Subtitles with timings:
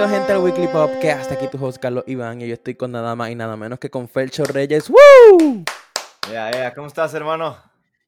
[0.00, 2.74] Bienvenidos gente al Weekly Pop, que hasta aquí tu host Carlos Iván y yo estoy
[2.74, 4.88] con nada más y nada menos que con Felcho Reyes.
[4.88, 5.62] ¡Woo!
[6.32, 7.58] Ya, ya, ¿cómo estás, hermano?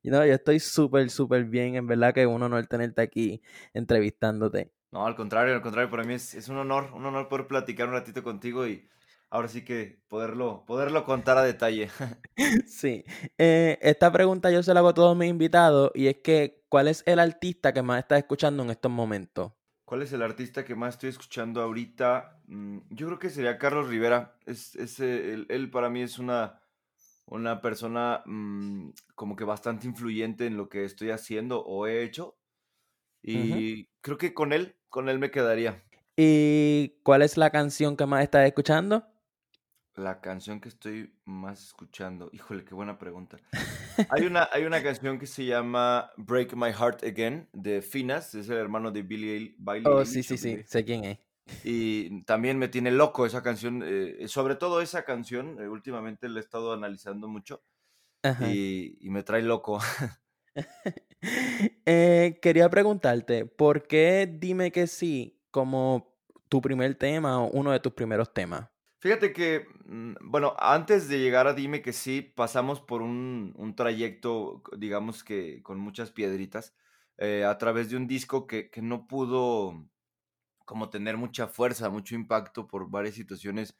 [0.03, 1.75] No, yo estoy súper, súper bien.
[1.75, 3.43] En verdad que es un honor tenerte aquí
[3.75, 4.73] entrevistándote.
[4.91, 7.89] No, al contrario, al contrario, para mí es, es un honor, un honor poder platicar
[7.89, 8.89] un ratito contigo y
[9.29, 11.91] ahora sí que poderlo, poderlo contar a detalle.
[12.67, 13.05] Sí.
[13.37, 16.89] Eh, esta pregunta yo se la hago a todos mis invitados y es que, ¿cuál
[16.89, 19.53] es el artista que más estás escuchando en estos momentos?
[19.93, 22.41] ¿Cuál es el artista que más estoy escuchando ahorita?
[22.47, 24.39] Mm, Yo creo que sería Carlos Rivera.
[24.47, 26.63] Es, es, eh, él, él para mí es una,
[27.27, 32.39] una persona mm, como que bastante influyente en lo que estoy haciendo o he hecho.
[33.23, 35.85] Y creo que con él, con él me quedaría.
[36.17, 39.12] ¿Y cuál es la canción que más estás escuchando?
[39.95, 42.31] La canción que estoy más escuchando.
[42.33, 43.37] Híjole, qué buena pregunta.
[44.09, 48.49] Hay una, hay una canción que se llama Break My Heart Again de Finas, es
[48.49, 51.19] el hermano de Billy, Billie Oh, sí, sí, sí, sé quién es.
[51.65, 56.39] Y también me tiene loco esa canción, eh, sobre todo esa canción, eh, últimamente la
[56.39, 57.63] he estado analizando mucho
[58.41, 59.79] y, y me trae loco.
[61.87, 66.17] Eh, quería preguntarte, ¿por qué dime que sí como
[66.49, 68.72] tu primer tema o uno de tus primeros temas?
[69.03, 73.75] Fíjate que, mm, bueno, antes de llegar a Dime que sí, pasamos por un, un
[73.75, 76.77] trayecto, digamos que con muchas piedritas,
[77.19, 79.89] eh, a través de un disco que, que no pudo
[80.67, 83.77] como tener mucha fuerza, mucho impacto por varias situaciones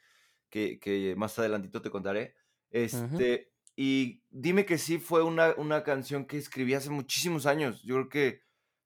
[0.51, 2.35] que, que más adelantito te contaré.
[2.71, 7.83] Este, y Dime que sí fue una, una canción que escribí hace muchísimos años.
[7.85, 8.43] Yo creo que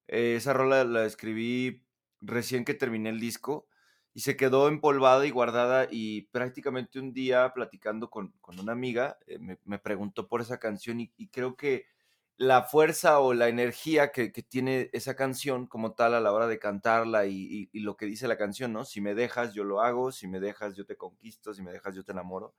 [0.08, 1.86] eh, esa rola la escribí
[2.20, 3.68] recién que terminé el disco
[4.16, 9.18] y se quedó empolvada y guardada y prácticamente un día platicando con, con una amiga
[9.26, 11.84] eh, me, me preguntó por esa canción y, y creo que
[12.38, 16.46] la fuerza o la energía que, que tiene esa canción como tal a la hora
[16.48, 18.84] de cantarla y, y- y lo que dice la canción, ¿no?
[18.86, 21.94] Si me dejas, yo lo hago, si me dejas, yo te conquisto, si me dejas,
[21.94, 22.54] yo te enamoro.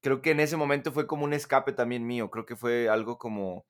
[0.00, 3.18] Creo que en ese momento fue como un escape también mío, creo que fue algo
[3.18, 3.66] como,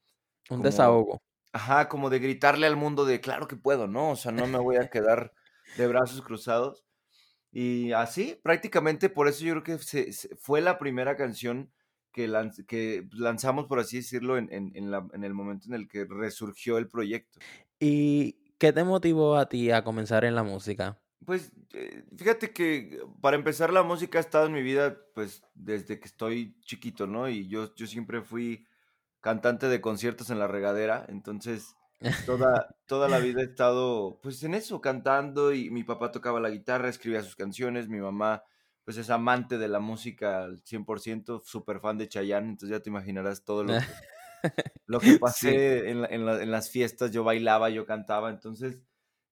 [0.49, 1.21] Un como, desahogo.
[1.53, 4.13] ajá, como de gritarle al mundo de, claro que puedo, ¿no?
[4.13, 5.35] O sea, no me voy a quedar
[5.75, 6.87] de brazos cruzados.
[7.57, 11.71] Y así, prácticamente por eso yo creo que se- se- fue la primera canción
[12.13, 15.75] que, lanz- que lanzamos, por así decirlo, en, en- en la- en el momento en
[15.75, 17.39] el que resurgió el proyecto.
[17.79, 21.01] ¿Y qué te motivó a ti a comenzar en la música?
[21.25, 25.99] Pues eh, fíjate que para empezar la música ha estado en mi vida pues desde
[26.01, 27.29] que estoy chiquito, ¿no?
[27.29, 28.67] Y yo, yo siempre fui
[29.21, 31.77] cantante de conciertos en la regadera, entonces
[32.25, 32.49] toda,
[32.87, 36.89] toda la vida he estado pues en eso, cantando y mi papá tocaba la guitarra,
[36.89, 38.45] escribía sus canciones, mi mamá
[38.85, 42.91] pues es amante de la música al 100%, súper fan de Chayanne, entonces ya te
[42.91, 43.99] imaginarás todo lo que,
[44.87, 45.55] lo que Sí.
[45.55, 48.81] pasé en, la- en la- en las fiestas, yo bailaba, yo cantaba, entonces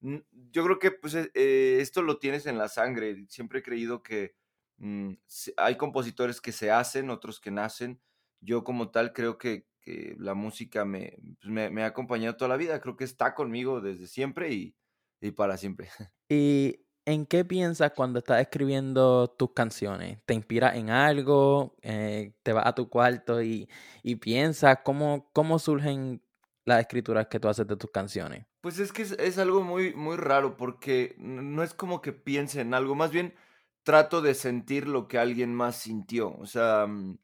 [0.01, 0.17] mm,
[0.51, 4.03] yo creo que pues eh, eh, esto lo tienes en la sangre, siempre he creído
[4.03, 4.35] que
[4.77, 5.13] mm,
[5.57, 8.01] hay compositores que se hacen, otros que nacen,
[8.41, 12.49] yo como tal creo que, que la música me, pues, me, me ha acompañado toda
[12.49, 14.75] la vida, creo que está conmigo desde siempre y,
[15.21, 15.89] y para siempre.
[16.29, 20.19] ¿Y en qué piensas cuando estás escribiendo tus canciones?
[20.25, 21.75] ¿Te inspira en algo?
[21.81, 23.69] Eh, ¿te vas a tu cuarto y,
[24.01, 26.23] y piensas cómo, cómo surgen
[26.65, 28.45] las escrituras que tú haces de tus canciones?
[28.61, 32.61] Pues es que es, es algo muy, muy raro porque no es como que piense
[32.61, 33.35] en algo, más bien
[33.83, 36.33] trato de sentir lo que alguien más sintió.
[36.37, 37.17] O sea, mm,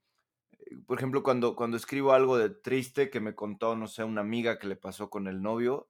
[0.87, 4.59] por ejemplo, cuando, cuando escribo algo de triste que me contó, no sé, una amiga
[4.59, 5.89] que le pasó con el novio,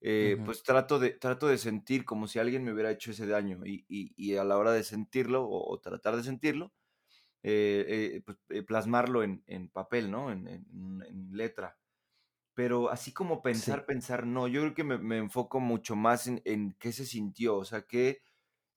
[0.00, 0.44] eh, Ujú.
[0.44, 3.84] pues trato de, trato de sentir como si alguien me hubiera hecho ese daño y,
[3.88, 6.74] y- y a la hora de sentirlo o, o tratar de sentirlo,
[7.42, 10.32] eh, eh, pues, eh, plasmarlo en, en papel, ¿no?
[10.32, 11.78] En, en- en letra.
[12.54, 13.72] Pero así como Sí.
[13.72, 17.04] pensar, pensar, no, yo creo que me, me enfoco mucho más en, en qué se
[17.06, 18.20] sintió, o sea, qué,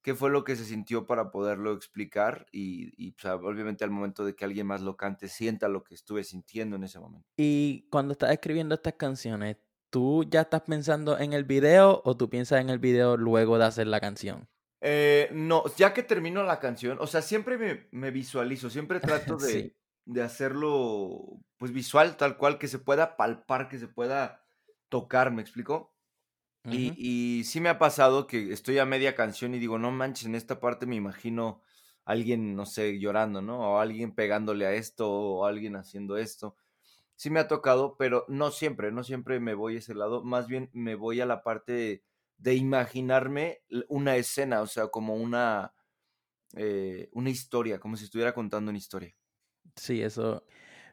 [0.01, 4.25] qué fue lo que se sintió para poderlo explicar y, y, pues, obviamente al momento
[4.25, 7.27] de que alguien más lo cante, sienta lo que estuve sintiendo en ese momento.
[7.37, 9.57] Y cuando estás escribiendo estas canciones,
[9.89, 13.65] ¿tú ya estás pensando en el video o tú piensas en el video luego de
[13.65, 14.47] hacer la canción?
[14.81, 19.37] Eh, no, ya que termino la canción, o sea, siempre me, me visualizo, siempre trato
[19.39, 19.65] Sí.
[19.65, 19.75] de,
[20.05, 24.45] de hacerlo, pues visual, tal cual, que se pueda palpar, que se pueda
[24.87, 25.93] tocar, ¿me explico?
[26.71, 30.35] Y, sí me ha pasado que estoy a media canción y digo, no manches, en
[30.35, 31.61] esta parte me imagino
[32.05, 33.59] a alguien, no sé, llorando, ¿no?
[33.59, 36.55] O alguien pegándole a esto, o alguien haciendo esto.
[37.15, 40.47] Sí me ha tocado, pero no siempre, no siempre me voy a ese lado, más
[40.47, 42.03] bien me voy a la parte
[42.37, 45.73] de imaginarme una escena, o sea, como una,
[46.55, 49.13] eh, una historia, como si estuviera contando una historia.
[49.75, 50.45] Sí, eso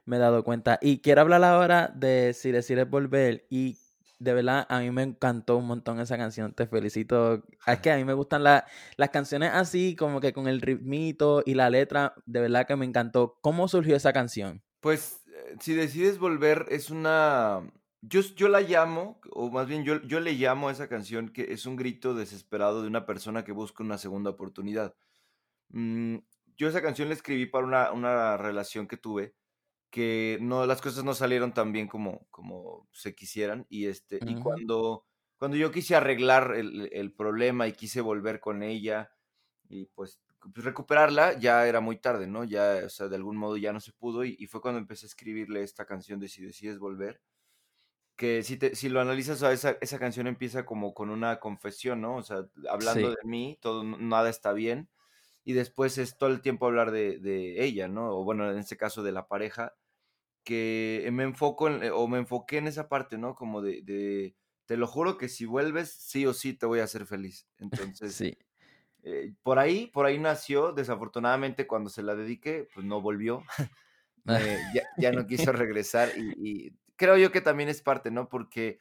[0.05, 0.79] me he dado cuenta.
[0.81, 3.79] Y quiero hablar ahora de si decides volver y
[4.19, 6.53] de verdad, a mí me encantó un montón esa canción.
[6.53, 7.45] Te felicito.
[7.67, 8.65] Es que a mí me gustan las
[9.13, 12.15] canciones así, como que con el ritmito y la letra.
[12.25, 13.39] De verdad que me encantó.
[13.43, 14.63] ¿Cómo surgió esa canción?
[14.81, 17.61] Pues, eh, si decides volver, es una.
[18.03, 21.53] Yo, yo la llamo, o más bien yo, yo le llamo a esa canción que
[21.53, 24.95] es un grito desesperado de una persona que busca una segunda oportunidad.
[25.71, 26.19] Mm,
[26.57, 29.35] yo esa canción la escribí para una, una relación que tuve
[29.97, 33.65] que no, las cosas no salieron tan bien como, como se quisieran.
[33.71, 35.07] Y, este, y cuando,
[35.39, 39.11] cuando yo quise arreglar el, el, problema y quise volver con ella
[39.71, 40.21] y pues,
[40.53, 42.45] pues, recuperarla, ya era muy tarde, ¿no?
[42.45, 44.23] Ya, o sea, de algún modo ya no se pudo.
[44.23, 47.23] Y, y fue cuando empecé a escribirle esta canción de Si decides volver.
[48.17, 52.17] Que si, te, si lo analizas, esa, esa canción empieza como con una confesión, ¿no?
[52.17, 54.91] O sea, hablando de mí, todo, nada está bien
[55.43, 58.11] y después es todo el tiempo hablar de, de, ella, ¿no?
[58.11, 59.75] O bueno, en este caso de la pareja,
[60.47, 63.35] que me enfoco en, o me enfoqué en esa parte, ¿no?
[63.35, 66.85] Como de, de, te lo juro que si vuelves, sí o sí te voy a
[66.85, 67.49] hacer feliz.
[67.59, 68.39] Entonces, sí.
[69.03, 73.43] Eh, por ahí, por ahí nació, desafortunadamente cuando se la dediqué, pues no volvió,
[74.29, 78.29] eh, ya, ya, no quiso regresar y, y, creo yo que también es parte, ¿no?
[78.29, 78.79] Porque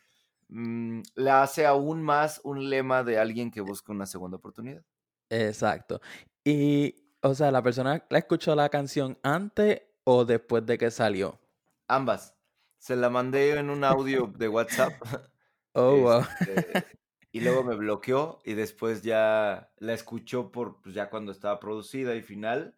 [0.48, 4.84] mmm, le hace aún más un lema de alguien que busca una segunda oportunidad.
[5.30, 6.00] Exacto.
[6.44, 11.40] Y, o sea, la persona la escuchó la canción antes o después de que salió.
[11.88, 12.36] Ambas.
[12.78, 14.94] Se la mandé en un audio de WhatsApp.
[15.78, 16.22] Oh, wow.
[16.40, 16.86] Este,
[17.34, 22.16] y luego me bloqueó y después ya la escuchó por, pues ya cuando estaba producida
[22.16, 22.78] y final.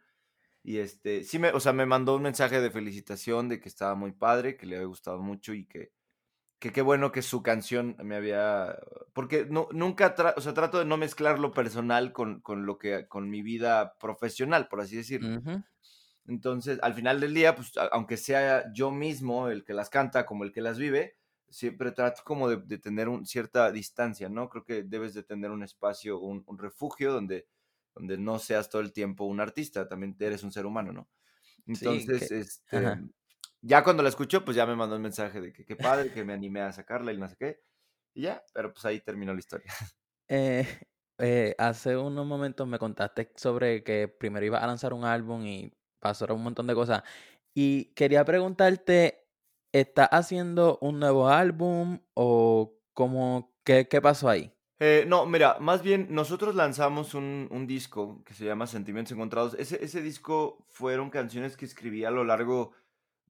[0.63, 3.93] Y este, sí me, o sea, me mandó un mensaje de felicitación de que estaba
[3.93, 5.91] muy padre, que le había gustado mucho y que,
[6.57, 8.79] que qué bueno que su canción me había...
[9.13, 13.07] Porque no, nunca, o sea, trato de no mezclar lo personal con, con, lo que,
[13.07, 15.39] con mi vida profesional, por así decirlo.
[16.27, 20.43] Entonces, al final del día, pues, aunque sea yo mismo el que las canta como
[20.43, 21.17] el que las vive,
[21.49, 24.49] siempre trato como de, de tener un, cierta distancia, ¿no?
[24.49, 27.47] Creo que debes de tener un espacio, un, un, refugio donde,
[27.95, 31.09] donde no seas todo el tiempo un artista, también eres un ser humano, ¿no?
[31.65, 32.39] Entonces, sí, que...
[32.39, 33.01] este, Ajá
[33.61, 36.23] ya cuando la escuchó, pues ya me mandó un mensaje de que qué padre, que
[36.23, 37.59] me animé a sacarla y no sé qué.
[38.13, 39.67] Y ya, pero pues ahí terminó la historia.
[40.29, 40.67] Eh,
[41.19, 45.71] eh, hace unos momentos me contaste sobre que primero iba a lanzar un álbum y
[46.07, 47.03] pasó un montón de cosas.
[47.53, 49.25] Y quería preguntarte,
[49.71, 54.53] ¿estás haciendo un nuevo álbum o cómo, qué, qué pasó ahí?
[54.79, 59.55] Eh, no, mira, más bien nosotros lanzamos un, un, disco que se llama Sentimientos Encontrados.
[59.57, 62.73] Ese, ese disco fueron canciones que escribí a lo largo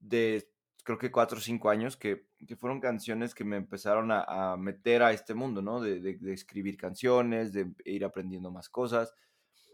[0.01, 0.51] de
[0.83, 4.57] creo que cuatro o cinco años, que, que, fueron canciones que me empezaron a, a
[4.57, 5.81] meter a este mundo, ¿no?
[5.81, 9.13] De, de, de, escribir canciones, de ir aprendiendo más cosas.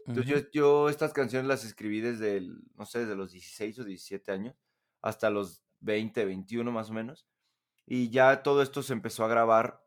[0.06, 0.50] Entonces uh -huh.
[0.50, 4.32] yo, yo, estas canciones las escribí desde, el, no sé, desde los 16 o 17
[4.32, 4.56] años
[5.00, 7.26] hasta los 20, 21 más o menos.
[7.86, 9.84] Y ya todo esto se empezó a grabar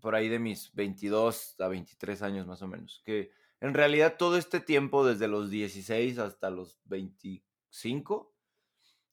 [0.00, 3.02] por ahí de mis 22 a 23 años más o menos.
[3.04, 8.34] Que en realidad todo este tiempo, desde los 16 hasta los 25,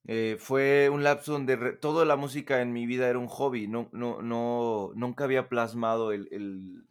[0.06, 3.68] eh, fue un lapso donde toda la música en mi vida era un hobby.
[3.68, 6.88] No, no, no, nunca había plasmado el, el,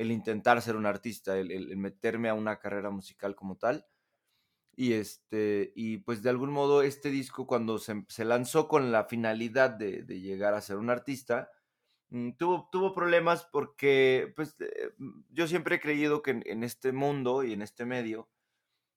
[0.00, 3.86] el intentar ser un artista, el, el, meterme a una carrera musical como tal.
[4.74, 9.04] Y, este, y pues de algún modo este disco cuando se, se lanzó con la
[9.04, 11.50] finalidad de, de, llegar a ser un artista,
[12.08, 14.92] mm, tuvo, tuvo problemas porque pues, eh,
[15.28, 18.30] yo siempre he creído que en, este mundo y en este medio,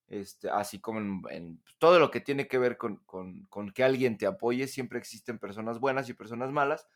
[0.07, 3.83] este, así como en, en, todo lo que tiene que ver con, con, con, que
[3.83, 6.88] alguien te apoye, siempre existen personas buenas y personas malas.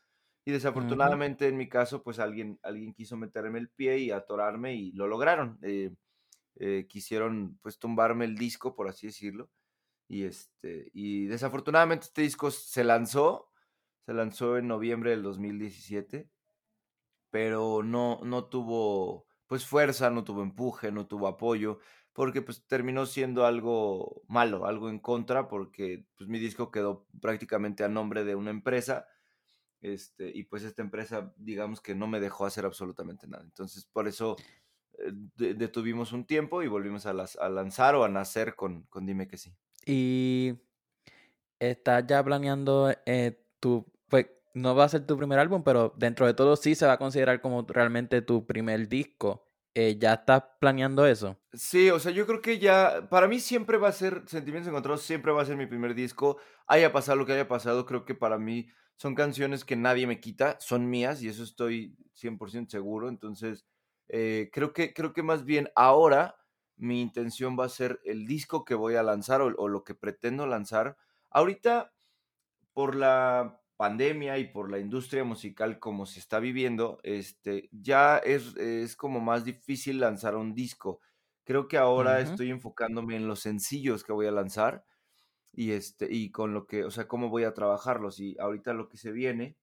[0.48, 1.50] Y desafortunadamente uh -huh.
[1.50, 5.58] en mi caso, pues alguien, alguien quiso meterme el pie y atorarme y lo lograron.
[5.60, 5.94] Eh,
[6.56, 9.50] eh, quisieron pues tumbarme el disco, por así decirlo.
[10.08, 13.50] Y, este, y desafortunadamente este disco se lanzó,
[14.06, 16.30] se lanzó en noviembre del 2017,
[17.28, 21.78] pero no, no tuvo pues fuerza, no tuvo empuje, no tuvo apoyo
[22.14, 27.84] porque pues terminó siendo algo malo, algo en contra, porque pues mi disco quedó prácticamente
[27.84, 29.06] a nombre de una empresa,
[29.80, 33.44] este, y pues esta empresa, digamos que no me dejó hacer absolutamente nada.
[33.44, 34.36] Entonces, por eso
[34.98, 35.12] eh,
[35.54, 39.38] detuvimos un tiempo y volvimos a, a, lanzar o a nacer con, con Dime que
[39.38, 39.54] sí.
[39.86, 40.54] Y
[41.58, 46.26] estás ya planeando eh, tu, pues no va a ser tu primer álbum, pero dentro
[46.26, 49.47] de todo sí se va a considerar como realmente tu primer disco.
[49.74, 51.38] Eh, ¿ya estás planeando eso?
[51.54, 55.02] Sí, o sea, yo creo que ya, para mí siempre va a ser, Sentimientos Encontrados
[55.02, 58.14] siempre va a ser mi primer disco, haya pasado lo que haya pasado, creo que
[58.14, 63.08] para mí son canciones que nadie me quita, son mías y eso estoy 100% seguro,
[63.08, 63.64] entonces
[64.08, 66.36] eh, creo, que, creo que más bien ahora
[66.76, 69.94] mi intención va a ser el disco que voy a lanzar o, o lo que
[69.94, 70.98] pretendo lanzar.
[71.30, 71.92] Ahorita,
[72.72, 78.56] por la pandemia y por la industria musical como se está viviendo, este, ya es,
[78.56, 81.00] es como más difícil lanzar un disco.
[81.44, 84.84] Creo que ahora estoy enfocándome en los sencillos que voy a lanzar
[85.52, 88.20] y este, y con lo que, o sea, cómo voy a trabajarlos.
[88.20, 89.56] Y ahorita lo que se viene,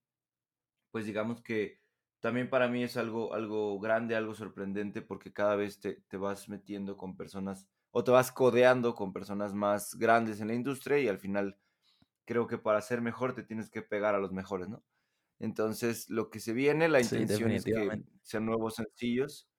[0.92, 1.82] pues digamos que
[2.22, 6.50] también para mí es algo, algo grande, algo sorprendente, porque cada vez te, te vas
[6.50, 11.08] metiendo con personas o te vas codeando con personas más grandes en la industria y
[11.08, 11.58] al final
[12.26, 14.84] creo que para ser mejor te tienes que pegar a los mejores, ¿no?
[15.40, 19.50] Entonces, lo que se viene, la Sí, intención es que sean nuevos sencillos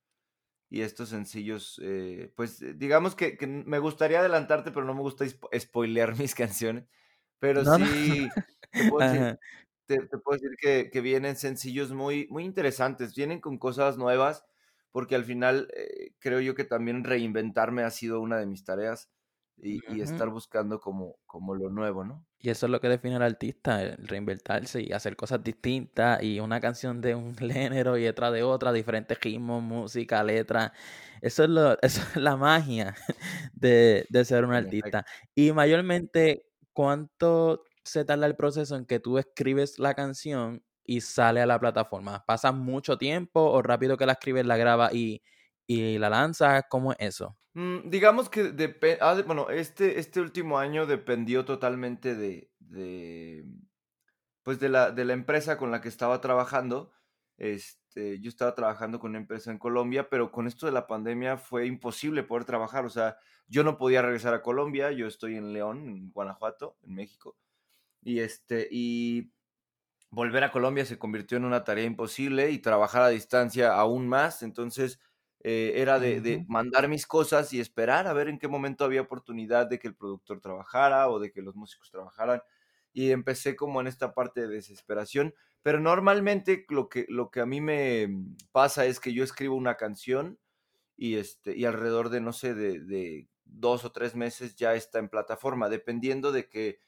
[0.68, 5.00] y estos sencillos, eh, pues eh, digamos que, que me gustaría adelantarte, pero no me
[5.02, 6.86] gusta spo- spoilear mis canciones,
[7.38, 7.86] pero No, no.
[7.86, 8.30] sí
[8.76, 9.26] te puedo decir,
[9.86, 14.44] te, te puedo decir que, que vienen sencillos muy, muy interesantes, vienen con cosas nuevas,
[14.92, 19.10] porque al final eh, creo yo que también reinventarme ha sido una de mis tareas
[19.58, 22.26] y, estar buscando como, como lo nuevo, ¿no?
[22.38, 26.40] Y eso es lo que define al artista, el reinventarse y hacer cosas distintas y
[26.40, 30.72] una canción de un género y otra de otra, diferentes ritmos, música, letra.
[31.20, 32.94] Eso es lo, eso es la magia
[33.54, 35.04] de, de ser un artista.
[35.34, 41.40] Y mayormente, ¿cuánto se tarda el proceso en que tú escribes la canción y sale
[41.40, 42.24] a la plataforma?
[42.26, 45.22] ¿Pasa mucho tiempo o rápido que la escribes, la grabas y,
[45.66, 46.64] y la lanzas?
[46.68, 47.36] ¿Cómo es eso?
[47.54, 53.44] Mm, digamos que depe ah, bueno, este este último año dependió totalmente de de,
[54.42, 56.92] pues, de la de la empresa con la que estaba trabajando.
[57.38, 61.36] Este, yo estaba trabajando con una empresa en Colombia, pero con esto de la pandemia
[61.38, 63.18] fue imposible poder trabajar, o sea,
[63.48, 67.36] yo no podía regresar a Colombia, yo estoy en León, en Guanajuato, en México,
[68.02, 69.32] y, este, y
[70.10, 74.42] volver a Colombia se convirtió en una tarea imposible y trabajar a distancia aún más.
[74.42, 75.00] Entonces,
[75.48, 79.02] eh, era de, de, mandar mis cosas y esperar a ver en qué momento había
[79.02, 82.42] oportunidad de que el productor trabajara o de que los músicos trabajaran.
[82.92, 85.34] Y empecé como en esta parte de desesperación.
[85.62, 88.08] Pero normalmente lo que, lo que a mí me
[88.50, 90.36] pasa es que yo escribo una canción
[90.96, 94.98] y, este, y alrededor de, no sé, de, de dos o tres meses ya está
[94.98, 96.80] en plataforma, dependiendo de que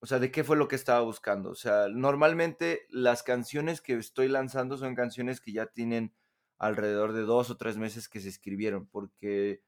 [0.00, 1.50] o sea, ¿de qué fue lo que estaba buscando?
[1.50, 6.14] O sea, normalmente las canciones que estoy lanzando son canciones que ya tienen
[6.58, 9.62] alrededor de dos o tres meses que se escribieron, porque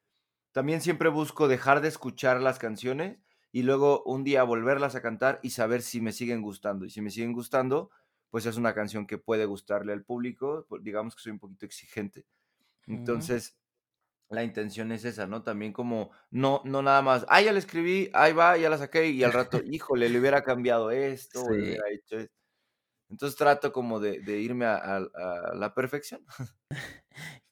[0.52, 3.18] también siempre busco dejar de escuchar las canciones
[3.52, 6.84] y luego un día volverlas a cantar y saber si me siguen gustando.
[6.84, 7.90] Y si me siguen gustando,
[8.30, 10.66] pues es una canción que puede gustarle al público.
[10.80, 12.26] digamos que soy un poquito exigente.
[12.86, 13.56] Entonces,
[14.30, 15.42] la intención es esa, ¿no?
[15.42, 19.08] También como, no, no nada más, ah, ya la escribí, ahí va, ya la saqué,
[19.08, 22.39] y al rato, híjole, le hubiera cambiado esto, o le hubiera hecho esto.
[23.10, 24.96] Entonces trato como de, de irme a, a-
[25.52, 26.24] a la perfección.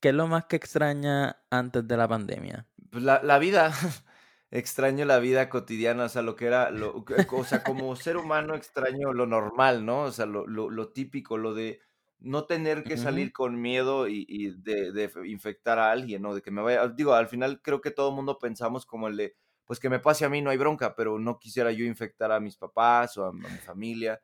[0.00, 2.66] ¿Qué es lo más que extraña antes de la pandemia?
[2.90, 3.72] Pues la, la vida,
[4.50, 8.54] extraño la vida cotidiana, o sea, lo que era, lo, o sea, como ser humano
[8.54, 10.02] extraño lo normal, ¿no?
[10.04, 11.80] O sea, lo, lo, lo típico, lo de
[12.20, 16.34] no tener que salir con miedo y, y de, infectar a alguien, ¿no?
[16.34, 19.16] De que me vaya, digo, al final creo que todo el mundo pensamos como el
[19.16, 22.32] de, pues que me pase a mí no hay bronca, pero no quisiera yo infectar
[22.32, 24.20] a mis papás o a, a mi familia.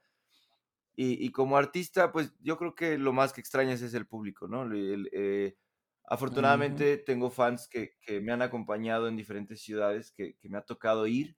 [0.96, 4.48] Y, y como artista, pues yo creo que lo más que extrañas es el público,
[4.48, 4.62] ¿no?
[4.64, 5.56] El- el, eh,
[6.04, 10.62] afortunadamente tengo fans que, que me han acompañado en diferentes ciudades, que, que me ha
[10.62, 11.36] tocado ir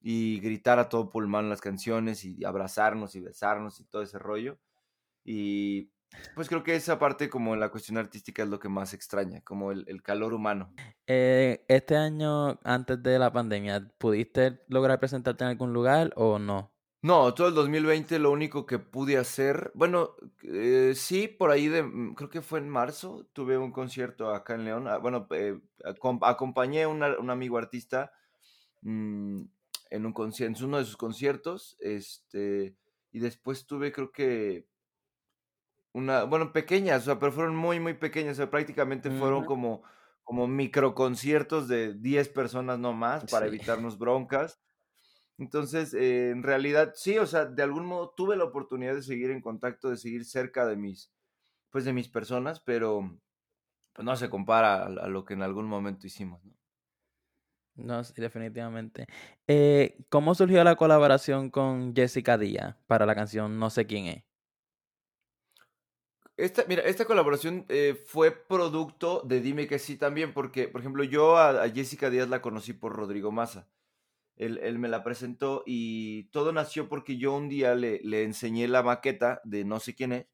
[0.00, 4.60] y gritar a todo pulmón las canciones y abrazarnos y besarnos y todo ese rollo.
[5.24, 5.92] Y
[6.34, 9.42] pues creo que esa parte como en la cuestión artística es lo que más extraña,
[9.42, 10.74] como el, el calor humano.
[11.06, 16.72] Eh, este año, antes de la pandemia, ¿pudiste lograr presentarte en algún lugar o no?
[17.00, 21.84] No, todo el 2020 lo único que pude hacer, bueno, eh, sí, por ahí de,
[21.84, 24.88] mm, creo que fue en marzo, tuve un concierto acá en León.
[24.88, 28.12] ah, Bueno, eh, acom- acompañé a un amigo artista
[28.82, 29.42] mm,
[29.90, 32.76] en, un en uno de sus conciertos, este,
[33.12, 34.68] y después tuve creo que
[35.92, 39.82] una, bueno, pequeñas, o sea, pero fueron muy, muy pequeñas, o sea, prácticamente fueron como,
[40.22, 43.46] como micro conciertos de 10 personas no más para Sí.
[43.46, 44.60] evitarnos broncas.
[45.38, 49.30] Entonces, eh, en realidad, sí, o sea, de algún modo tuve la oportunidad de seguir
[49.30, 51.12] en contacto, de seguir cerca de mis,
[51.70, 53.20] pues de mis personas, pero
[53.94, 56.54] pues no se compara a, a lo que en algún momento hicimos, ¿no?
[57.76, 59.06] No, sí, definitivamente.
[59.46, 64.24] Eh, ¿cómo surgió la colaboración con Jessica Díaz para la canción No sé quién es?
[66.38, 71.02] Esta, mira, esta colaboración eh, fue producto de Dime que sí también, porque, por ejemplo,
[71.04, 73.68] yo a, a Jessica Díaz la conocí por Rodrigo Massa.
[74.38, 78.68] Él, él me la presentó y todo nació porque yo un día le, le enseñé
[78.68, 80.26] la maqueta de no sé quién es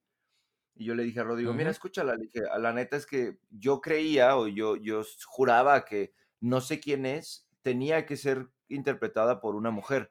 [0.74, 2.16] Y yo le dije a Rodrigo, mira, escúchala.
[2.16, 6.60] Le dije, a la neta es que yo creía o yo, yo juraba que no
[6.60, 10.10] sé quién es, tenía que ser interpretada por una mujer.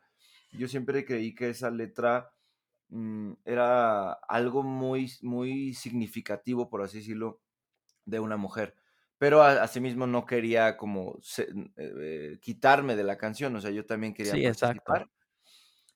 [0.51, 2.31] Yo siempre creí que esa letra
[2.89, 7.41] mm, era algo muy, muy significativo, por así decirlo,
[8.05, 8.75] de una mujer.
[9.23, 11.17] Pero asimismo no quería como
[11.77, 15.09] eh, quitarme de la canción, o sea, yo también quería sí, participar.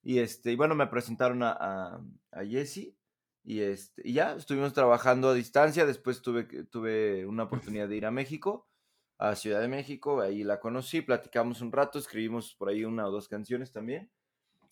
[0.01, 2.95] Y, este, y bueno, me presentaron a, a, a Jesse
[3.43, 5.85] y, este, y ya estuvimos trabajando a distancia.
[5.85, 7.43] Después tuve, tuve una
[7.75, 8.69] oportunidad de ir a México,
[9.17, 10.21] a Ciudad de México.
[10.21, 14.09] Ahí la conocí, platicamos un rato, escribimos por ahí una o dos canciones también.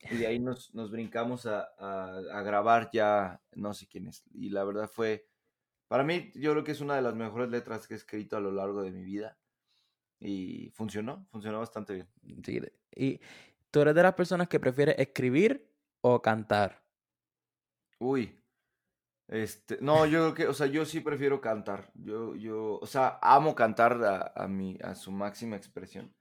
[0.09, 4.23] Y de ahí nos, nos brincamos a, a, grabar ya no sé quién es.
[4.33, 5.27] Y la verdad fue,
[5.87, 8.41] para mí, yo creo que es una de las mejores letras que he escrito a
[8.41, 9.37] lo largo de mi vida.
[10.19, 12.07] Y funcionó, funcionó bastante bien.
[12.43, 12.61] Sí,
[12.95, 13.19] y
[13.75, 16.81] ¿Tú eres de las personas que prefiere escribir o cantar?
[17.99, 18.33] Uy.
[19.27, 21.91] Este, no, yo creo que, o sea, yo sí prefiero cantar.
[21.93, 26.15] Yo, yo, o sea, amo cantar a, a, mi, a su máxima expresión.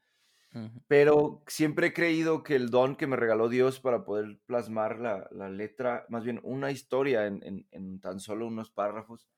[0.89, 5.29] Pero siempre he creído que el don que me regaló Dios para poder plasmar la,
[5.31, 9.29] la letra, más bien una historia en, en, en, tan solo unos párrafos,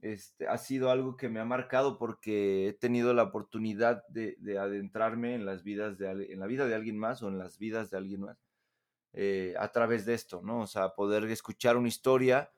[0.00, 5.34] este, ha sido algo que me ha marcado porque he tenido la oportunidad de, adentrarme
[5.34, 7.96] en las vidas de en la vida de alguien más o en las vidas de
[7.96, 8.38] alguien más
[9.12, 10.60] eh, a través de esto, ¿no?
[10.60, 12.52] O sea, poder escuchar una historia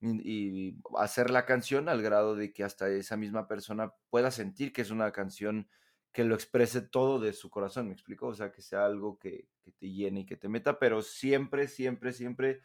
[0.00, 4.82] y, hacer la canción al grado de que hasta esa misma persona pueda sentir que
[4.82, 5.68] es una canción
[6.12, 8.26] que lo exprese todo de su corazón, ¿me explico?
[8.28, 11.68] O sea, que sea algo que, que te llene y que te meta, pero siempre,
[11.68, 12.62] siempre, siempre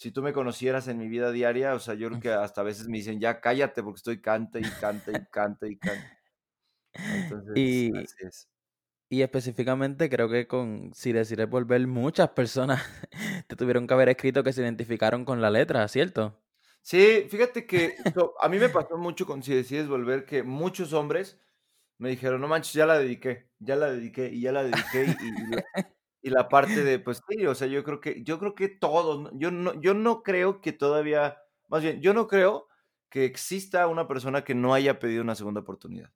[0.00, 2.64] si tú me conocieras en mi vida diaria, o sea, yo creo que hasta a
[2.64, 6.18] veces me dicen, ya cállate porque estoy canta y canta y canta y canta.
[6.94, 8.48] Entonces, y, así es.
[9.10, 12.82] Y específicamente creo que con Si decides volver, muchas personas
[13.46, 16.40] te tuvieron que haber escrito que se identificaron con la letra, ¿cierto?
[16.80, 17.96] Sí, fíjate que
[18.40, 21.38] a mí me pasó mucho con Si decides volver que muchos hombres
[21.98, 25.26] me dijeron, no manches, ya la dediqué, ya la dediqué y ya la dediqué y,
[25.28, 25.84] y
[26.28, 29.50] la parte de, pues sí, o sea, yo creo que, yo creo que todos, yo
[29.50, 32.66] no, yo no creo que todavía, más bien, yo no creo
[33.08, 36.12] que exista una persona que no haya pedido una segunda oportunidad.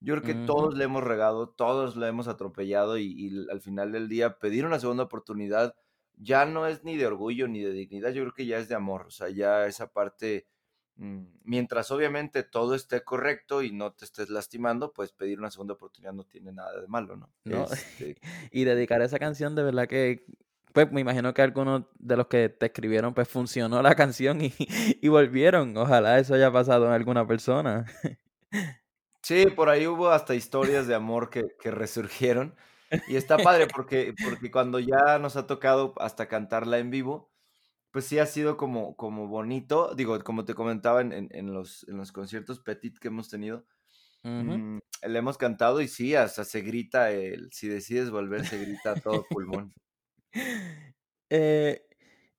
[0.00, 3.92] Yo creo que todos le hemos regado, todos le hemos atropellado y, y, al final
[3.92, 5.74] del día pedir una segunda oportunidad
[6.16, 8.74] ya no es ni de orgullo ni de dignidad, yo creo que ya es de
[8.74, 10.46] amor, o sea, ya esa parte
[10.96, 16.12] mientras obviamente todo esté correcto y no te estés lastimando, pues pedir una segunda oportunidad
[16.12, 17.30] no tiene nada de malo, ¿no?
[17.44, 18.16] Este
[18.52, 20.24] y dedicar esa canción, de verdad que,
[20.72, 24.52] pues me imagino que algunos de los que te escribieron, pues funcionó la canción y,
[24.58, 25.76] y volvieron.
[25.76, 27.86] Ojalá eso haya pasado en alguna persona.
[29.22, 32.54] Sí, por ahí hubo hasta historias de amor que, que resurgieron.
[33.08, 37.33] Y está padre porque, porque cuando ya nos ha tocado hasta cantarla en vivo,
[37.94, 39.94] pues sí ha sido como, como bonito.
[39.94, 43.66] Digo, como te comentaba en, en, los, en los conciertos petit que hemos tenido,
[44.24, 48.90] mm, le hemos cantado y sí, hasta se grita el, si decides volver, se grita
[48.90, 49.72] a todo pulmón.
[51.30, 51.86] Eh,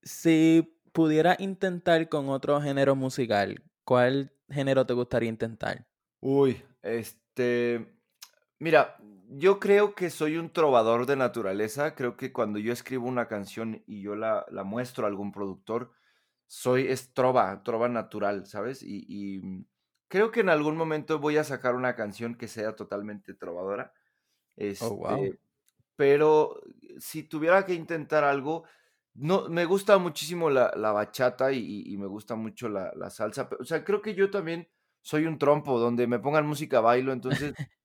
[0.04, 5.88] si pudiera intentar con otro género musical, ¿cuál género te gustaría intentar?
[6.22, 7.98] Uy, este,
[8.60, 8.96] mira,
[9.30, 11.96] yo creo que soy un trovador de naturaleza.
[11.96, 15.92] Creo que cuando yo escribo una canción y yo la, la muestro a algún productor,
[16.48, 18.84] soy es trova, trova natural, ¿sabes?
[18.84, 19.66] Y, mm,
[20.08, 23.94] creo que en algún momento voy a sacar una canción que sea totalmente trovadora.
[24.82, 25.24] oh, wow.
[25.24, 25.40] Este,
[25.96, 26.62] pero
[27.00, 28.66] si tuviera que intentar algo,
[29.14, 33.50] no, me gusta muchísimo la, la bachata y, y, me gusta mucho la, la salsa.
[33.60, 34.68] O sea, creo que yo también
[35.02, 37.54] soy un trompo, donde me pongan música bailo, entonces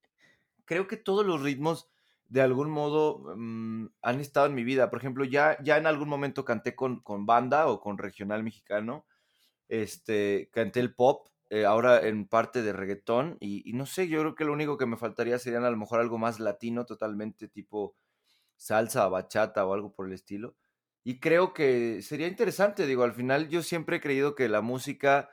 [0.71, 1.91] creo que todos los ritmos
[2.29, 4.89] de algún modo mm, han estado en mi vida.
[4.89, 9.05] Por ejemplo, ya, ya en algún momento canté con, con banda o con regional mexicano.
[9.67, 13.37] Este, canté el pop, eh, ahora en parte de reggaetón.
[13.41, 15.99] Y, no sé, yo creo que lo único que me faltaría sería a lo mejor
[15.99, 17.97] algo más latino, totalmente tipo
[18.55, 20.55] salsa, bachata o algo por el estilo.
[21.03, 25.31] Y creo que sería interesante, digo, al final yo siempre he creído que la música,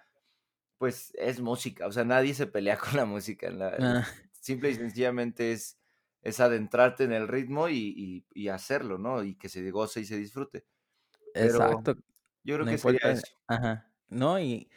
[0.80, 3.52] pues es música, o sea, nadie se pelea con la música.
[3.52, 4.08] La, ah
[4.48, 5.78] simple y sencillamente es,
[6.22, 9.24] es adentrarte en el ritmo y, y, hacerlo, ¿no?
[9.24, 10.66] Y que se goce y se disfrute.
[11.34, 11.96] Exacto.
[12.44, 13.28] Yo creo que sería eso.
[13.48, 13.92] Ajá.
[14.08, 14.70] No, y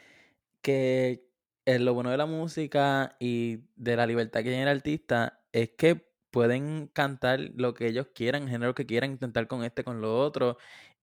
[0.61, 1.25] que
[1.65, 6.11] lo bueno de la música y de la libertad que tiene el artista es que
[6.31, 10.19] pueden cantar lo que ellos quieran, el género que quieran, intentar con este, con lo
[10.19, 10.57] otro.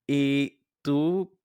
[0.06, 1.38] Y tú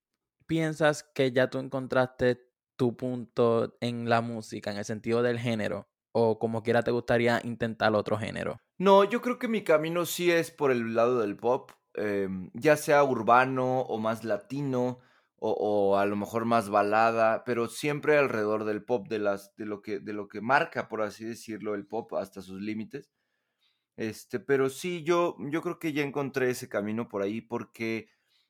[0.45, 5.87] piensas que ya tú encontraste tu punto en la música, en el sentido del género
[6.13, 8.61] o como quiera te gustaría intentar otro género?
[8.77, 12.77] No, yo creo que mi camino sí es por el lado del pop, em, ya
[12.77, 14.99] sea urbano o más latino
[15.45, 19.81] o, a lo mejor más balada, pero siempre alrededor del pop, de, las, de, lo
[19.81, 23.11] que, de lo que marca, por así decirlo, el pop hasta sus límites.
[23.97, 28.07] Este, pero sí, yo, yo creo que ya encontré ese camino por ahí porque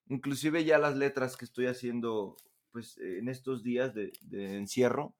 [0.07, 2.37] inclusive ya las letras que estoy haciendo
[2.71, 5.15] pues en estos días de, encierro,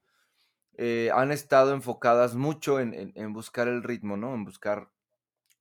[0.75, 4.33] eh, han estado enfocadas mucho en, buscar el ritmo, ¿no?
[4.33, 4.89] En buscar,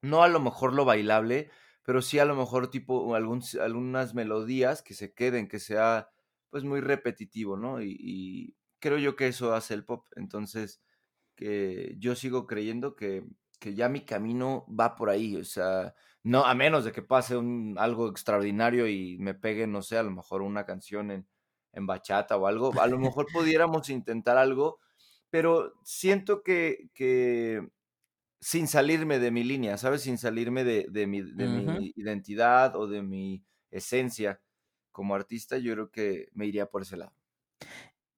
[0.00, 1.50] no a lo mejor lo bailable,
[1.82, 6.10] pero sí a lo mejor tipo algún, algunas melodías que se queden, que sea
[6.50, 7.82] pues muy repetitivo, ¿no?
[7.82, 10.06] Y, creo yo que eso hace el pop.
[10.16, 10.82] Entonces,
[11.36, 13.24] que yo sigo creyendo que,
[13.60, 15.94] que ya mi camino va por ahí, o sea,
[16.24, 20.02] no, a menos de que pase un, algo extraordinario y me pegue, no sé, a
[20.02, 21.26] lo mejor una canción en,
[21.72, 24.80] en bachata o algo, a lo mejor pudiéramos intentar algo,
[25.32, 27.66] pero siento que, que
[28.40, 30.02] sin salirme de mi línea, ¿sabes?
[30.02, 34.42] Sin salirme de, de, mi, de mi identidad o de mi esencia
[34.92, 37.14] como artista, yo creo que me iría por ese lado.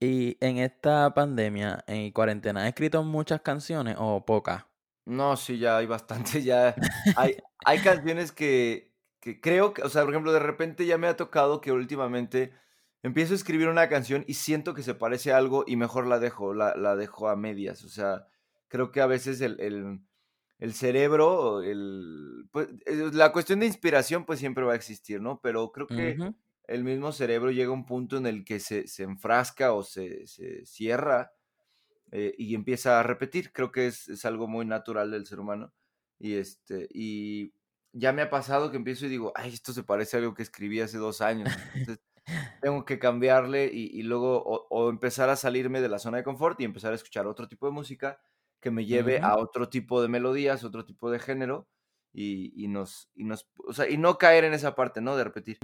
[0.01, 4.67] Y en esta pandemia, en cuarentena, ¿has escrito muchas canciones o pocas?
[5.07, 6.75] No, sí, ya hay bastante, ya
[7.15, 11.07] hay, hay canciones que, que creo que, o sea, por ejemplo, de repente ya me
[11.09, 12.55] ha tocado que últimamente
[13.05, 16.19] empiezo a escribir una canción y siento que se parece a algo y mejor la
[16.19, 17.85] dejo, la, la dejo a medias.
[17.85, 18.27] O sea,
[18.69, 20.01] creo que a veces el, el,
[20.59, 25.39] el cerebro, el, pues, eh, la cuestión de inspiración pues siempre va a existir, ¿no?
[25.43, 26.17] Pero creo que
[26.67, 30.27] el mismo cerebro llega a un punto en el que se, se enfrasca o se,
[30.27, 31.31] se cierra
[32.11, 33.53] eh, y empieza a repetir.
[33.53, 35.75] Creo que es, es, algo muy natural del ser humano.
[36.19, 37.53] Y, este, y
[37.93, 40.43] ya me ha pasado que empiezo y digo, ay, esto se parece a algo que
[40.43, 41.51] escribí hace dos años.
[41.75, 42.03] Entonces,
[42.61, 46.65] tengo que cambiarle y, luego o, empezar a salirme de la zona de confort y
[46.65, 48.21] empezar a escuchar otro tipo de música
[48.61, 51.69] que me lleve a otro tipo de melodías, otro tipo de género
[52.15, 55.17] y, nos, y nos, o sea, y no caer en esa parte, ¿no?
[55.17, 55.59] De repetir.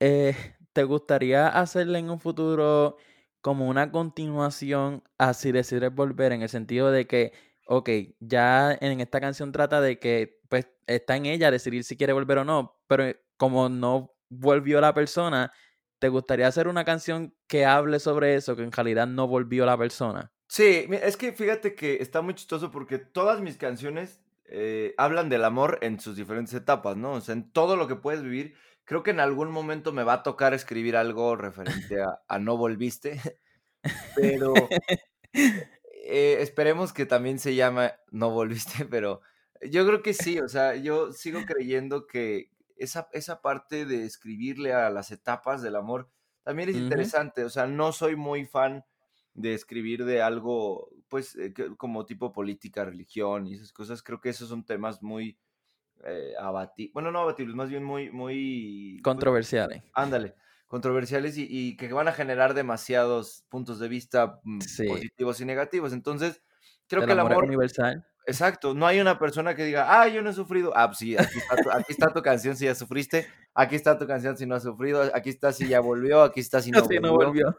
[0.00, 0.34] Eh,
[0.72, 2.96] ¿Te gustaría hacerle en un futuro
[3.40, 7.32] como una continuación a si decides volver en el sentido de que,
[7.66, 7.88] ok,
[8.18, 12.38] ya en esta canción trata de que pues está en ella decidir si quiere volver
[12.38, 13.04] o no, pero
[13.36, 15.52] como no volvió la persona,
[16.00, 19.76] ¿Te gustaría hacer una canción que hable sobre eso, que en realidad no volvió la
[19.76, 20.32] persona?
[20.48, 25.44] Sí, es que fíjate que está muy chistoso porque todas mis canciones eh, hablan del
[25.44, 27.12] amor en sus diferentes etapas, ¿no?
[27.12, 28.54] O sea, en todo lo que puedes vivir.
[28.84, 33.20] Creo que en algún momento me va a tocar escribir algo referente a, No Volviste,
[34.16, 34.54] pero
[35.32, 39.20] eh, esperemos que también se llame No Volviste, pero
[39.62, 44.72] yo creo que sí, o sea, yo sigo creyendo que, esa, esa parte de escribirle
[44.72, 46.10] a las etapas del amor
[46.42, 47.44] también es interesante.
[47.44, 48.84] O sea, no soy muy fan
[49.34, 54.02] de escribir de algo, pues, eh, como tipo política, religión y esas cosas.
[54.02, 55.38] Creo que esos son temas muy
[56.04, 56.94] eh, abatibles.
[56.94, 58.94] Bueno, no abatibles, más bien muy, muy...
[58.94, 59.82] Pues, controversiales.
[59.92, 60.34] ándale,
[60.66, 65.92] controversiales y, que van a generar demasiados puntos de vista mm, positivos y negativos.
[65.92, 66.42] Entonces,
[66.88, 67.44] creo que el amor...
[67.44, 68.06] universal.
[68.30, 70.72] Exacto, no hay una persona que diga, ah, yo no he sufrido.
[70.76, 71.36] Ah, sí, aquí
[71.88, 75.30] está, tu, canción si ya sufriste, aquí está tu canción si no has sufrido, aquí
[75.30, 76.70] está si ya volvió, aquí está si
[77.02, 77.56] no, volvió.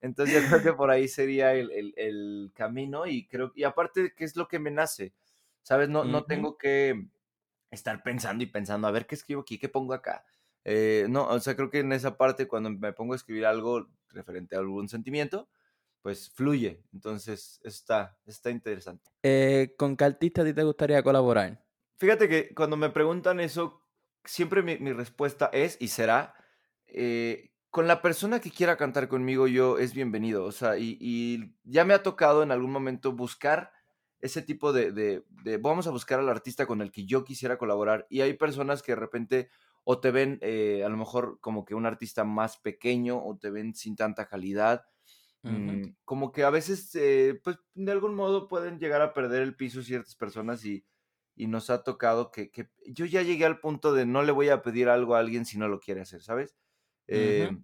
[0.00, 4.36] Entonces yo creo que por ahí sería el, camino y creo, y aparte, ¿qué es
[4.36, 5.12] lo que me nace?
[5.62, 5.88] ¿Sabes?
[5.88, 7.08] No, no tengo que
[7.72, 10.24] estar pensando y pensando, a ver qué escribo aquí, qué pongo acá.
[10.62, 13.88] Eh, no, o sea, creo que en esa parte cuando me pongo a escribir algo
[14.10, 15.48] referente a algún sentimiento,
[16.06, 16.84] pues fluye.
[16.92, 19.10] Entonces, está, está interesante.
[19.24, 21.60] Eh, ¿Con qué artista a ti te gustaría colaborar?
[21.96, 23.82] Fíjate que cuando me preguntan eso,
[24.24, 26.32] siempre mi, respuesta es y será,
[26.86, 30.44] eh, con la persona que quiera cantar conmigo yo es bienvenido.
[30.44, 33.72] O sea, y, ya me ha tocado en algún momento buscar
[34.20, 38.06] ese tipo de, de, vamos a buscar al artista con el que yo quisiera colaborar.
[38.08, 39.50] Y hay personas que de repente
[39.82, 43.50] o te ven eh, a lo mejor como que un artista más pequeño o te
[43.50, 44.84] ven sin tanta calidad
[45.46, 49.54] Mm, como que a veces, eh, pues de algún modo pueden llegar a perder el
[49.54, 50.84] piso ciertas personas y,
[51.36, 52.50] nos ha tocado que,
[52.86, 55.58] yo ya llegué al punto de no le voy a pedir algo a alguien si
[55.58, 56.56] no lo quiere hacer, ¿sabes?
[57.08, 57.54] Eh,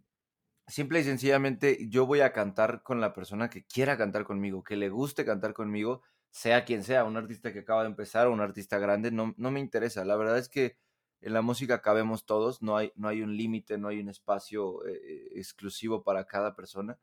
[0.67, 4.77] simple y sencillamente yo voy a cantar con la persona que quiera cantar conmigo, que
[4.77, 8.41] le guste cantar conmigo, sea quien sea, un artista que acaba de empezar o un
[8.41, 10.05] artista grande, no, no me interesa.
[10.05, 10.77] La verdad es que
[11.23, 14.87] en la música cabemos todos, no hay, no hay un límite, no hay un espacio
[14.87, 16.99] eh, exclusivo para cada persona.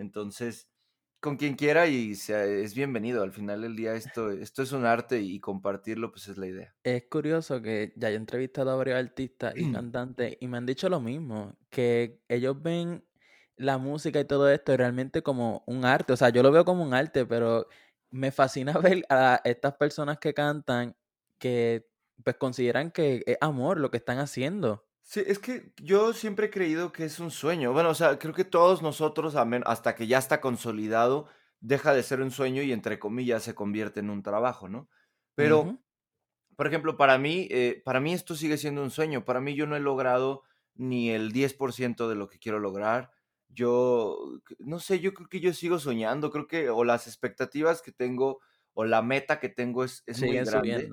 [0.00, 0.70] Entonces,
[1.20, 3.22] con quien quiera y sea, es bienvenido.
[3.22, 6.74] Al final del día esto, esto es un arte y compartirlo pues es la idea.
[6.82, 10.88] Es curioso que ya he entrevistado a varios artistas y cantantes y me han dicho
[10.88, 13.04] lo mismo, que ellos ven
[13.56, 16.14] la música y todo esto realmente como un arte.
[16.14, 17.66] O sea, yo lo veo como un arte, pero
[18.10, 20.96] me fascina ver a estas personas que cantan
[21.38, 21.86] que
[22.24, 24.89] pues consideran que es amor lo que están haciendo.
[25.10, 27.72] Sí, es que yo siempre he creído que es un sueño.
[27.72, 31.26] Bueno, o sea, creo que todos nosotros, hasta que ya está consolidado,
[31.58, 34.88] deja de ser un sueño y entre comillas se convierte en un trabajo, ¿no?
[35.34, 35.80] Pero,
[36.54, 39.24] por ejemplo, para mí, eh, para mí esto sigue siendo un sueño.
[39.24, 40.44] Para mí yo no he logrado
[40.76, 43.10] ni el 10% de lo que quiero lograr.
[43.48, 44.16] Yo,
[44.60, 48.38] no sé, yo creo que yo sigo soñando, creo que, o las expectativas que tengo,
[48.74, 50.88] o la meta que tengo es, es muy grande.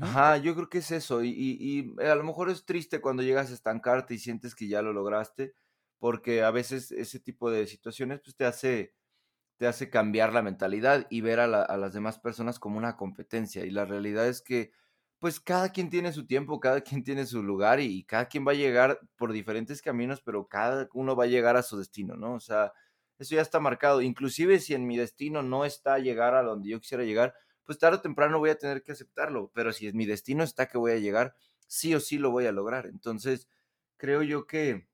[0.00, 1.22] Ajá, yo creo que es eso.
[1.22, 4.82] Y, y, a lo mejor es triste cuando llegas a estancarte y sientes que ya
[4.82, 5.54] lo lograste,
[5.98, 8.94] porque a veces ese tipo de situaciones pues, te hace
[9.58, 13.64] te hace cambiar la mentalidad y ver a, a, las demás personas como una competencia.
[13.64, 14.72] Y la realidad es que,
[15.20, 18.46] pues cada quien tiene su tiempo, cada quien tiene su lugar y, y cada quien
[18.46, 22.16] va a llegar por diferentes caminos, pero cada uno va a llegar a su destino,
[22.16, 22.34] ¿no?
[22.34, 22.72] O sea,
[23.18, 24.02] eso ya está marcado.
[24.02, 27.98] Inclusive si en mi destino no está llegar a donde yo quisiera llegar, pues tarde
[27.98, 29.50] o temprano voy a tener que aceptarlo.
[29.54, 31.34] Pero si en mi destino está que voy a llegar,
[31.66, 32.86] sí o sí lo voy a lograr.
[32.86, 33.48] Entonces,
[33.96, 34.88] creo yo que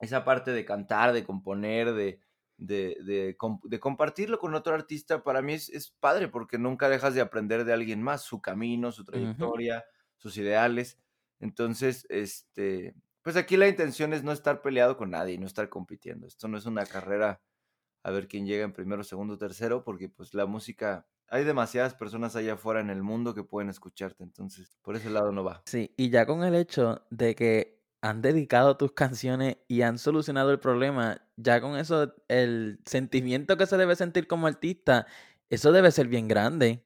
[0.00, 2.20] esa parte de cantar, de componer, de,
[2.56, 7.14] de, de, de compartirlo con otro artista, para mí es, es, padre porque nunca dejas
[7.14, 9.84] de aprender de alguien más, su camino, su trayectoria,
[10.16, 10.98] sus ideales.
[11.40, 16.26] Entonces, este, pues aquí la intención es no estar peleado con nadie no estar compitiendo.
[16.26, 17.42] Esto no es una carrera
[18.02, 22.36] a ver quién llega en primero, segundo, tercero, porque pues la música, hay demasiadas personas
[22.36, 25.62] allá afuera en el mundo que pueden escucharte, entonces por ese lado no va.
[25.66, 30.50] Sí, y ya con el hecho de que han dedicado tus canciones y han solucionado
[30.50, 35.06] el problema, ya con eso, el sentimiento que se debe sentir como artista,
[35.50, 36.84] eso debe ser bien grande.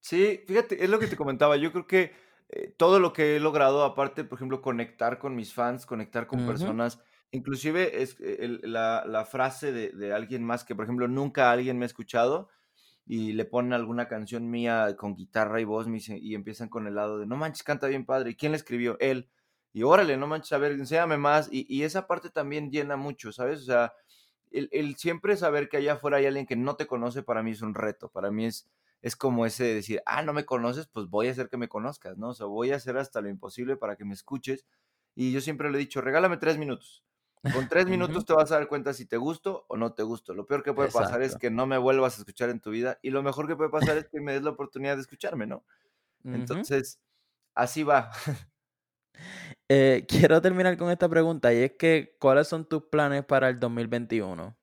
[0.00, 2.12] Sí, fíjate, es lo que te comentaba, yo creo que
[2.50, 6.46] eh, todo lo que he logrado, aparte, por ejemplo, conectar con mis fans, conectar con
[6.46, 11.50] personas, inclusive es eh, la, la, frase de, de, alguien más que, por ejemplo, nunca
[11.50, 12.50] alguien me ha escuchado
[13.06, 17.18] y le ponen alguna canción mía con guitarra y voz y empiezan con el lado
[17.18, 18.96] de, no manches, canta bien padre, ¿y quién le escribió?
[19.00, 19.28] Él
[19.72, 21.48] y órale, no manches, a ver, enséñame más.
[21.50, 23.62] Y, y, esa parte también llena mucho, ¿sabes?
[23.62, 23.94] O sea,
[24.50, 27.52] el, el, siempre saber que allá afuera hay alguien que no te conoce, para mí
[27.52, 28.10] es un reto.
[28.10, 28.68] Para mí es,
[29.00, 31.68] es como ese de decir, ah, no me conoces, pues voy a hacer que me
[31.68, 32.30] conozcas, ¿no?
[32.30, 34.66] O sea, voy a hacer hasta lo imposible para que me escuches.
[35.14, 37.02] Y yo siempre le he dicho, regálame tres minutos.
[37.52, 40.32] Con tres minutos te vas a dar cuenta si te gusto o no te gusto.
[40.32, 42.98] Lo peor que puede pasar es que no me vuelvas a escuchar en tu vida.
[43.02, 45.64] Y lo mejor que puede pasar es que me des la oportunidad de escucharme, ¿no?
[46.24, 47.00] Entonces,
[47.54, 48.10] así va.
[49.68, 53.58] Eh, quiero terminar con esta pregunta y es que, ¿cuáles son tus planes para el
[53.58, 54.54] 2021?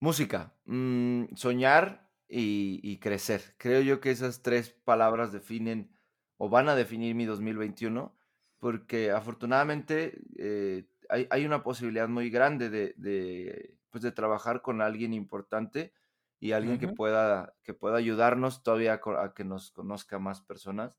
[0.00, 3.54] Música, mm, soñar y, crecer.
[3.58, 5.90] Creo yo que esas tres palabras definen
[6.36, 8.14] o van a definir mi 2021
[8.58, 15.92] porque afortunadamente eh, hay, una posibilidad muy grande de, pues de trabajar con alguien importante
[16.40, 20.94] y alguien que, pueda, que pueda ayudarnos todavía a que nos conozca más personas.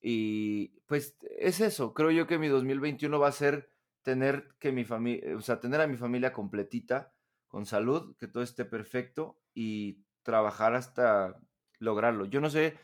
[0.00, 3.70] Y pues es eso, creo yo que mi 2021 va a ser
[4.02, 7.14] tener que mi familia, o sea, tener a mi familia completita,
[7.48, 11.40] con salud, que todo esté perfecto y trabajar hasta
[11.78, 12.26] lograrlo.
[12.26, 12.76] Yo no sé,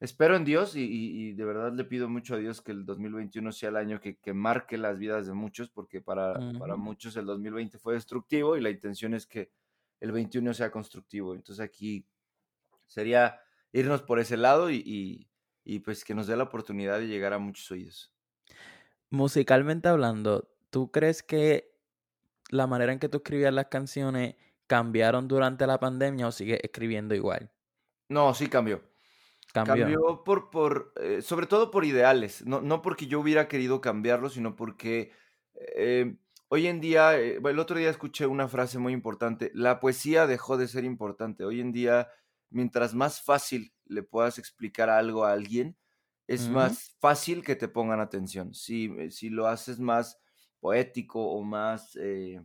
[0.00, 3.70] espero en Dios y, de verdad le pido mucho a Dios que el 2021 sea
[3.70, 7.94] el año que, marque las vidas de muchos, porque para, para muchos el 2020 fue
[7.94, 9.50] destructivo y la intención es que
[10.00, 11.34] el 21 sea constructivo.
[11.34, 12.06] Entonces aquí
[12.86, 13.40] sería
[13.72, 15.28] irnos por ese lado y
[15.66, 18.12] y pues que nos dé la oportunidad de llegar a muchos oídos.
[19.10, 21.74] Musicalmente hablando, ¿tú crees que
[22.50, 24.36] la manera en que tú escribías las canciones
[24.68, 27.50] cambiaron durante la pandemia o sigues escribiendo igual?
[28.08, 28.80] No, sí cambió.
[29.64, 34.28] Cambió, por, por eh, sobre todo por ideales, no, no, porque yo hubiera querido cambiarlo,
[34.28, 35.12] sino porque
[35.54, 36.16] eh,
[36.48, 40.56] hoy en día, eh, el otro día escuché una frase muy importante, la poesía dejó
[40.56, 42.08] de ser importante, hoy en día
[42.50, 45.76] mientras más fácil le puedas explicar algo a alguien,
[46.26, 48.52] es más fácil que te pongan atención.
[48.52, 50.18] Si, si lo haces más
[50.58, 52.40] poético o más, eh,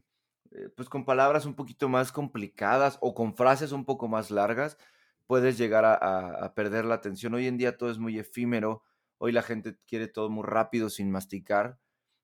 [0.75, 4.77] pues con palabras un poquito más complicadas o con frases un poco más largas,
[5.27, 7.33] puedes llegar a, perder la atención.
[7.33, 8.83] Hoy en día todo es muy efímero,
[9.17, 11.79] hoy la gente quiere todo muy rápido sin masticar.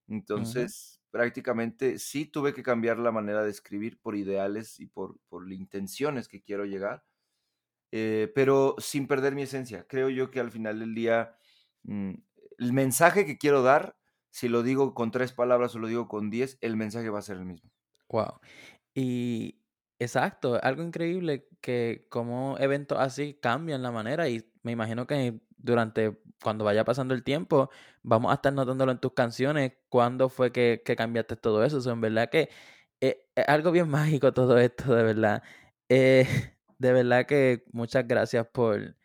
[0.08, 5.52] Entonces, prácticamente sí tuve que cambiar la manera de escribir por ideales y por, por
[5.52, 7.04] intenciones que quiero llegar
[7.92, 9.86] eh, pero sin perder mi esencia.
[9.88, 11.36] Creo yo que al final del día,
[11.84, 12.14] mm,
[12.58, 13.98] el mensaje que quiero dar,
[14.30, 17.24] si lo digo con tres palabras o lo digo con diez, el mensaje va a
[17.24, 17.72] ser el mismo.
[18.10, 18.40] Wow.
[18.94, 19.62] Y
[20.00, 26.18] exacto, algo increíble que como eventos así cambian la manera y me imagino que durante
[26.42, 27.70] cuando vaya pasando el tiempo
[28.04, 31.80] vamos a estar notándolo en tus canciones cuándo fue que, cambiaste todo eso.
[31.80, 32.50] O en verdad que
[33.02, 35.44] es, algo bien mágico todo esto, de verdad.
[35.90, 36.26] Eh,
[36.80, 38.96] de verdad que muchas gracias por,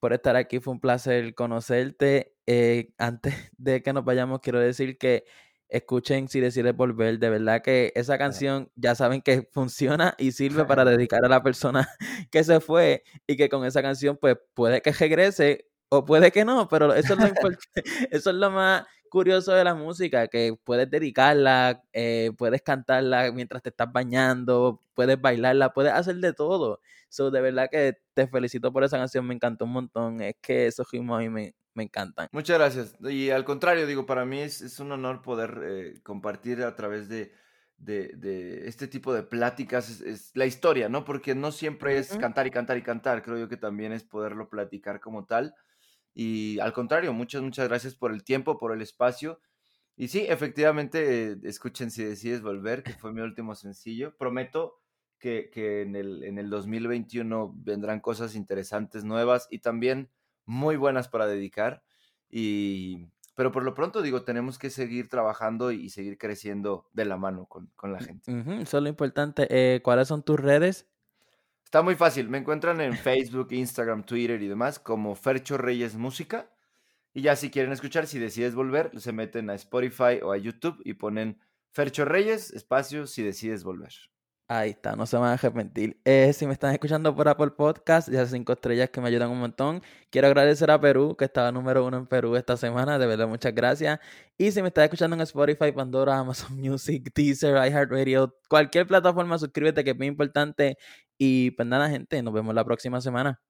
[0.00, 0.60] por estar aquí.
[0.60, 2.34] Fue un placer conocerte.
[2.46, 5.24] Eh, antes de que nos vayamos, quiero decir que
[5.68, 7.18] escuchen Si Decides Volver.
[7.18, 11.42] De verdad que esa canción ya saben que funciona y sirve para dedicar a la
[11.42, 11.88] persona
[12.30, 16.44] que se fue y que con esa canción pues puede que regrese o puede que
[16.44, 17.26] no, pero eso es lo,
[18.10, 23.62] eso es lo más curioso de la música, que puedes dedicarla, eh, puedes cantarla mientras
[23.62, 26.80] te estás bañando, puedes bailarla, puedes hacer de todo.
[27.10, 30.20] So, de verdad que te felicito por esa canción, me encantó un montón.
[30.20, 32.26] Es que esos ritmos a mí me, me encantan.
[32.32, 32.96] Muchas gracias.
[33.02, 37.08] Y al contrario, digo, para mí es, es un honor poder eh, compartir a través
[37.08, 37.30] de,
[37.76, 41.04] de, de, este tipo de pláticas es, la historia, ¿no?
[41.04, 44.48] Porque no siempre es cantar y cantar y cantar, creo yo que también es poderlo
[44.48, 45.54] platicar como tal.
[46.14, 49.40] Y al contrario, muchas, muchas gracias por el tiempo, por el espacio.
[49.96, 54.16] Y sí, efectivamente, eh, escuchen si decides volver, que fue mi último sencillo.
[54.16, 54.80] Prometo
[55.18, 60.10] que, que en, el, en el 2021 vendrán cosas interesantes, nuevas y también
[60.46, 61.82] muy buenas para dedicar.
[62.30, 67.16] Y, pero por lo pronto, digo, tenemos que seguir trabajando y seguir creciendo de la
[67.16, 68.30] mano con, con la gente.
[68.60, 69.46] Eso es lo importante.
[69.50, 70.88] Eh, ¿Cuáles son tus redes?
[71.74, 72.28] Está muy fácil.
[72.28, 76.48] Me encuentran en Facebook, Instagram, Twitter y demás como Fercho Reyes Música.
[77.12, 80.80] Y ya si quieren escuchar, si decides volver, se meten a Spotify o a YouTube
[80.84, 81.40] y ponen
[81.72, 83.92] Fercho Reyes, espacio, si decides volver.
[84.46, 85.98] Ahí está, no se van a arrepentir.
[86.04, 89.40] Eh, si me están escuchando por Apple Podcast, ya cinco estrellas que me ayudan un
[89.40, 89.82] montón.
[90.10, 92.98] Quiero agradecer a Perú, que estaba número uno en Perú esta semana.
[92.98, 93.98] De verdad, muchas gracias.
[94.36, 99.82] Y si me estás escuchando en Spotify, Pandora, Amazon Music, Deezer, iHeartRadio, cualquier plataforma, suscríbete,
[99.82, 100.76] que es muy importante.
[101.18, 103.40] Y pues nada, gente, nos vemos la próxima semana.